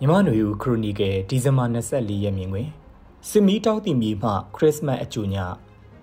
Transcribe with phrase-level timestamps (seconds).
[0.00, 2.68] မြမနွေဦးခရိုနီကယ်ဒီဇင်ဘာ24ရက်မြင်တွင်
[3.28, 5.36] စစ်မီတောက်တီမီမှခရစ်စမတ်အကျိုးည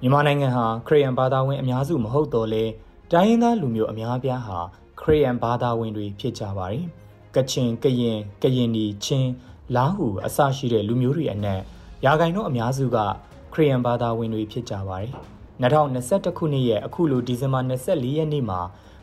[0.02, 2.64] မြန်မာနိုင်ငံဟာခရစ်ယာန်ဘာသာဝင်အများစုမဟုတ်တော့လဲ
[3.12, 4.60] တိုင်းရင်းသားလူမျိုးအများအပြားဟာ
[5.00, 6.86] ခရစ်ယာန်ဘာသာဝင်တွေဖြစ်ကြပါတယ်။
[7.36, 9.32] ကချင်ကရင်ကရင်နီချင်း
[9.76, 11.62] လာဟုအစရှိတဲ့လူမျိုးတွေအနက်
[12.06, 12.98] ရာဂိုင်တို့အများစုက
[13.54, 15.12] ခရစ်ယာန်ဘာသာဝင်တွေဖြစ်ကြပါတယ်။
[15.62, 18.60] 2021ခုနှစ်ရဲ့အခုလိုဒီဇင်ဘာ24ရက်နေ့မှာ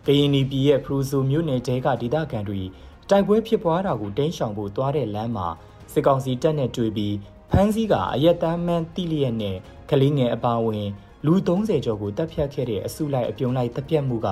[0.07, 2.61] ကရင်နီပြည်ရဲ့ဖရူဆိုမြို့နယ်တဲကဒေသခံတွေ
[3.11, 5.49] တိုက်ပွဲဖြစ်ပွားတာကိုတင်းရှောင်ဖို့သွားတဲ့လမ်းမှာ
[5.93, 7.17] စစ်ကောင်စီတပ်နဲ့တွေ့ပြီး
[7.51, 9.57] ဖမ်းဆီးကအရက်တမ်းမှန်းတိလျက်နဲ့
[9.91, 10.87] ကလေးငယ်အပါဝင်
[11.27, 14.29] လူ30ကျော်ကိုတပ်ဖြတ်ခဲ့တဲ့အစုလိုက်အပြုံလိုက်တပ်ပြတ်မှုက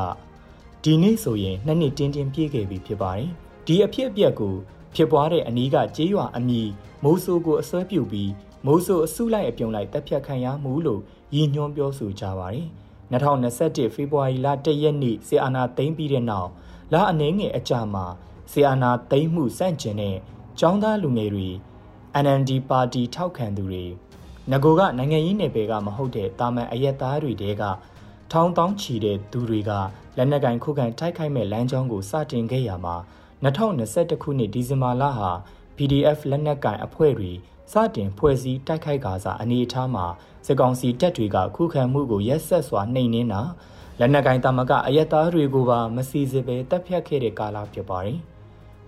[0.84, 3.28] ဒီနေ့ဆိုရင်နှစ်နှစ်တင်းတင်းပြည့်ခဲ့ပြီဖြစ်ပါတယ်။
[3.66, 4.54] ဒီအဖြစ်အပျက်ကို
[4.94, 6.62] ဖြစ်ပွားတဲ့အနီးကကြေးရွာအမီ
[7.04, 8.32] မိုးဆိုးကိုအစွဲပြုတ်ပြီး
[8.66, 11.00] မိုးဆိုးအစုလိုက်အပြုံလိုက်တပ်ဖြတ်ခံရမှုလို့
[11.34, 12.66] ရည်ညွှန်းပြောဆိုကြပါတယ်။
[13.12, 16.50] 2021ဖေဖော်ဝါရီလ1ရက်နေ့ဆီအာနာသိမ်းပြီးတဲ့နောက်
[16.92, 18.06] လအနှဲငယ်အကြာမှာ
[18.50, 20.16] ဆီအာနာသိမ်းမှုစန့်ကျင်တဲ့
[20.60, 21.48] ចောင်းသားလူငယ်တွေ
[22.24, 23.84] NND ပါတီထောက်ခံသူတွေ
[24.50, 27.62] ငကိုကနိုင်ငံရေးနယ်ပယ်ကမဟုတ်တဲ့တာမန်အရက်သားတွေတဲက
[28.32, 29.70] ထောင်းတောင်းချီတဲ့သူတွေက
[30.16, 32.96] လက်နက်ကင်ခုခံတိုက်ခိုက်မဲ့လမ်းကြောင်းကိုစတင်ခဲ့ရမှာ
[33.44, 35.30] 2021ခုနှစ်ဒီဇင်ဘာလဟာ
[35.76, 37.32] PDF လက်နက်ကင်အဖွဲ့တွေ
[37.72, 40.06] စတင်ဖွဲ့စည်းတိုက်ခိုက်ကာစအနေအထားမှာ
[40.46, 43.40] စစ်ကောင်စီတပ်တွေကခုခံမှုကိုရက်ဆက်စွာနှိမ်နင်းတာ
[43.98, 48.20] လက်နက်ကင်တမကအရက်သားတွေကိုပါမစီစစ်ပဲတပ်ဖြတ်ခဲ့တဲ့ကာလဖြစ်ပါတယ်။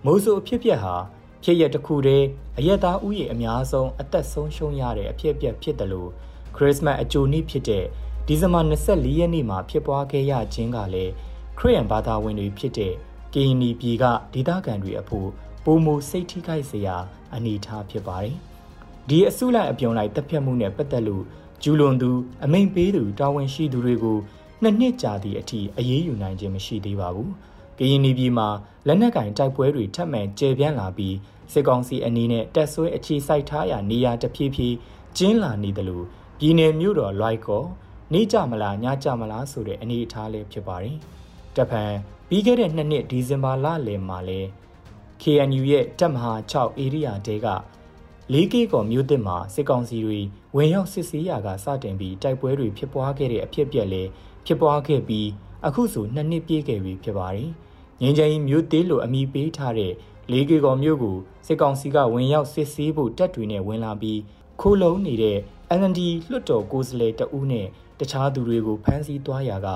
[0.05, 0.95] မိုးဆိုအဖြစ်ပြက်ဟာ
[1.43, 6.09] ဖြစ်ရတစ်ခုတည်းအရက်သားဥယျာဉ်အများဆုံးအသက်ဆုံးရှုံးရတဲ့အဖြစ်ပြက်ဖြစ်တယ်လို့
[6.55, 7.85] ခရစ်မတ်အကြိုနေ့ဖြစ်တဲ့
[8.27, 11.11] ဒီဇင်ဘာ24ရက်နေ့မှာဖြစ်ပွားခဲ့ရခြင်းကလည်း
[11.57, 12.93] ခရစ်ယာန်ဘာသာဝင်တွေဖြစ်တဲ့
[13.33, 15.29] ကင်နီပြည်ကဒေသခံတွေအဖို့
[15.65, 16.95] ပုံမူစိတ်ထိခိုက်စရာ
[17.35, 18.35] အနေအထားဖြစ်ပါတယ်။
[19.09, 21.23] ဒီအစုလိုက်အပြုံလိုက်တပ်ဖြတ်မှုနဲ့ပတ်သက်လို့
[21.63, 22.11] ကျူးလွန်သူ
[22.43, 24.17] အမိန်ပေးသူတာဝန်ရှိသူတွေကို
[24.61, 27.31] နှစ်နှစ်ကြာသည့်အထိအရေးယူနိုင်ခြင်းမရှိသေးပါဘူး။
[27.81, 28.47] ကရင်ပြည်မှာ
[28.87, 31.15] လက်နက်ကင်တိုက်ပွဲတွေထပ်မံကျေပြန့်လာပြီး
[31.51, 34.75] စစ်ကောင်စီအနေနဲ့တက်ဆွဲအခြေစိုက်ထားရာနေရာတဖြည်းဖြည်း
[35.17, 36.05] ကျင်းလာနေတယ်လို့
[36.39, 37.63] ပြည်내မြို့တော်လွိုက်ကော
[38.13, 40.97] နေကြမလားညကြမလားဆိုတဲ့အနေအထားလေးဖြစ်ပါတယ်။
[41.57, 41.83] တပံ
[42.29, 44.41] ပြီးခဲ့တဲ့နှစ်နှစ်ဒီဇင်ဘာလလယ်မှာလဲ
[45.21, 47.47] KNU ရဲ့တပ်မဟာ6ဧရိယာတဲက
[48.33, 50.19] လေးကေကော်မြို့တစ်မှာစစ်ကောင်စီတွေ
[50.55, 54.09] ဝင်ရောက်စစ်ဆေးရာကစတင်ပြီးတိုက်ပွဲတွေဖြစ်ပွားခဲ့တဲ့အဖြစ်အပျက်လည်း
[54.45, 55.27] ဖြစ်ပွားခဲ့ပြီး
[55.65, 57.49] အခုဆိုနှစ်နှစ်ပြည့်ခဲ့ပြီဖြစ်ပါတယ်။
[58.01, 59.93] ငင်းချင်မြို့သေးလိုအမိပေးထားတဲ့
[60.31, 61.17] လေးကေကော်မြို့ကို
[61.47, 64.19] စစ်ကောင်စီကဝင်ရောက်စစ်ဆေးဖို့တပ်တွေနဲ့ဝင်လာပြီး
[64.61, 65.37] ခိုးလုံနေတဲ့
[65.79, 67.67] NND လွှတ်တော်ကိုယ်စားလှယ်တဦးနဲ့
[67.99, 69.67] တခြားသူတွေကိုဖမ်းဆီးသွားရာက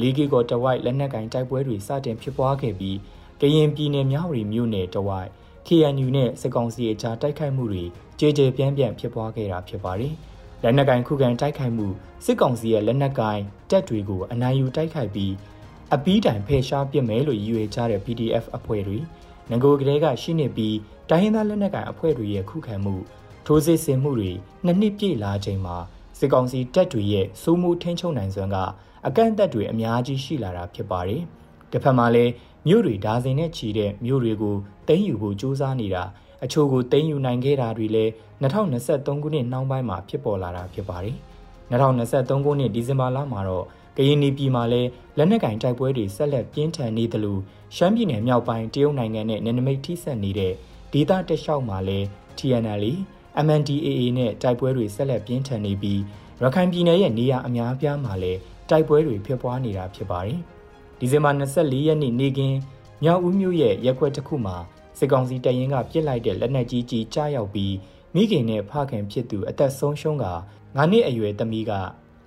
[0.00, 2.98] လေးကေကော်တဝိုက်လက်နက်ကင်တိုက်ပွဲတွေစတင်ဖြစ်ပွားခဲ့ပြီး
[3.40, 5.30] ကရင်ပြည်နယ်မြဝတီမြို့နယ်တဝိုက်
[5.66, 7.84] KNU နဲ့စစ်ကောင်စီအကြားတိုက်ခိုက်မှုတွေ
[8.20, 10.14] ကြေကြေပြန့်ပြန့်ဖြစ်ပွားခဲ့တာဖြစ်ပါတယ်။
[10.62, 11.86] လက်နက်ကင်ခုခံတိုက်ခိုက်မှု
[12.24, 13.38] စစ်ကောင်စီရဲ့လက်နက်ကင်
[13.70, 15.32] တပ်တွေကိုအနိုင်ယူတိုက်ခိုက်ပြီး
[15.94, 18.98] အပီးတိုင်ဖယ်ရှားပစ်မယ်လို့ရည်ရွယ်ကြတဲ့ PDF အဖွဲ့တွေ
[19.50, 20.76] ငကိုကလေးကရှိနေပြီး
[21.10, 22.94] တိုင်းရင်းသားလက်နက်ကိုင်အဖွဲ့တွေရဲ့ခုခံမှု
[23.46, 24.32] ထိုးစစ်ဆင်မှုတွေ
[24.64, 25.76] နှစ်နှစ်ပြည့်လာချိန်မှာ
[26.18, 28.56] စစ်ကောင်စီတပ်တွေရဲ့စိုးမိုးထင်းချုံနိုင်စွမ်းက
[29.06, 31.22] အကန့်အသတ်တွေအများကြီးရှိလာတာဖြစ်ပါတယ်။
[31.72, 32.32] တစ်ဖက်မှာလည်း
[32.68, 34.56] မြို့တွေဒါဇင်နဲ့ချီတဲ့မြို့တွေကို
[34.88, 36.04] တင်းယူဖို့ကြိုးစားနေတာ
[36.44, 38.10] အချို့ကိုတင်းယူနိုင်ခဲ့တာတွေလည်း
[38.42, 41.16] 2023ခုနှစ်နှောင်းပိုင်းမှာဖြစ်ပေါ်လာတာဖြစ်ပါတယ်။
[41.70, 43.66] 2023ခုနှစ်ဒီဇင်ဘာလမှာတော့
[43.96, 47.38] ကရင်ပြည်မှာလည်းလက်နက်ကင်တိုက်ပွဲတွေဆက်လက်ပြင်းထန်နေသလို
[47.76, 50.52] ရှမ်းပြည်နယ်မြောက်ပိုင်းတရုတ်နိုင်ငံနဲ့နယ်နိမိတ်ထိစပ်နေတဲ့
[50.92, 52.06] ဒေသတလျှောက်မှာလည်း
[52.38, 52.84] TNL
[53.46, 56.00] MNDAA နဲ့တိုက်ပွဲတွေဆက်လက်ပြင်းထန်နေပြီး
[56.42, 58.38] ရခိုင်ပြည်နယ်ရဲ့နေရာအများအပြားမှာလည်း
[58.70, 60.38] တိုက်ပွဲတွေဖြစ်ပွားနေတာဖြစ်ပါတယ်။
[60.98, 62.58] ဒီဇင်ဘာ24ရက်နေ့နေ့ကင်း
[63.02, 64.56] မြောက်ဦးမြို့ရဲ့ရက်ွက်တစ်ခုမှာ
[64.98, 67.74] စစ်ကောင်စီတပ်ရင်းကပြစ်လိုက်တဲ့လက်နက်ကြီးကြီးကြားရောက်ပြီး
[68.14, 70.26] မိခင်နဲ့ဖခင်ဖြစ်သူအသက်ဆုံးရှုံးက
[70.76, 71.72] 9နှစ်အရွယ်သမီးက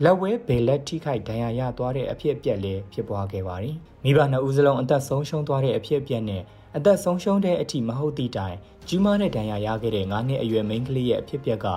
[0.04, 6.42] လက်ဝဲဘယ်လက်ထိခိုက်ဒဏ်ရာရသွားတဲ့အဖြစ်အပျက်လည်းဖြစ်ပွားခဲ့ပါတယ်။မိဘနှစ်ဦးစလုံးအသက်ဆုံးရှုံးသွားတဲ့အဖြစ်အပျက်နဲ့
[6.78, 8.56] အသက်ဆုံးရှုံးတဲ့အထိမဟုတ်သည့်တိုင်
[8.88, 11.68] ကြီးမားတဲ့ဒဏ်ရာရခဲ့တဲ့9နှစ်အရွယ်မိန်းကလေးရဲ့အဖြစ်အပျက်က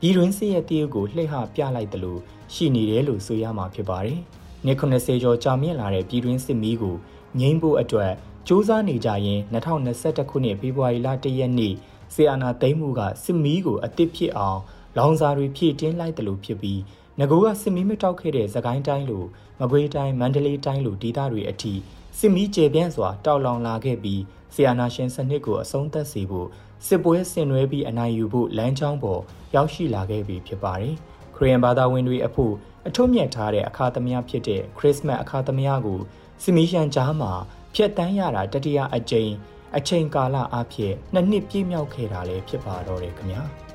[0.00, 2.20] ပြည်တွင်းစစ်ရဲ့တရုတ်ကိုလှည့်ဟပြလိုက်တယ်လို့
[2.54, 4.18] ရှိနေတယ်လို့ဆိုရမှာဖြစ်ပါတယ်။
[4.64, 6.96] နှစ်90ကျော်ကြာမြင့်လာတဲ့ပြည်တွင်းစစ်မီးကို
[7.40, 8.12] ငြိမ်းဖို့အတွက်
[8.46, 11.74] စ조사နေကြရင်2021ခုနှစ်ဖေဖော်ဝါရီလ1ရက်နေ့
[12.14, 14.60] ဆီအာနာသိမ်းမှုကစစ်မီးကိုအသစ်ဖြစ်အောင်
[14.98, 16.80] လောင်စာတွေဖြည့်တင်းလိုက်တယ်လို့ဖြစ်ပြီး
[17.20, 19.24] ငကိုကစစ်မီးမတောက်ခဲ့တဲ့သကိုင်းတိုင်းလို
[19.60, 21.74] မကွေးတိုင်းမန္တလေးတိုင်းလိုဒေသတွေအထိ
[22.18, 24.22] စစ်မီးကျေပြန့်စွာတောက်လောင်လာခဲ့ပြီး
[24.54, 26.48] ဆီယာနာရှင်စနစ်ကိုအဆုံးသတ်စေဖို့
[26.86, 29.20] စစ်ပွဲဆင်နွှဲပြီးအနိုင်ယူဖို့လမ်းကြောင်းပေါ်
[29.54, 30.94] ရောက်ရှိလာခဲ့ပြီဖြစ်ပါတယ်။
[31.36, 32.54] ခရီးယန်ဘာသာဝင်တွေအဖို့
[32.88, 36.00] အထွတ်မြတ်ထားတဲ့အခါသမယဖြစ်တဲ့ခရစ်စမတ်အခါသမယကို
[36.42, 37.32] စစ်မီးရှန်ကြားမှာ
[37.74, 39.32] ဖျက်တမ်းရတာတတိယအကြိမ်
[39.76, 43.44] အချိန်ကာလအဖြစ်နှစ်နှစ်ပြည့်မြောက်ခဲ့တာလည်းဖြစ်ပါတော့တယ်ခင်ဗျာ။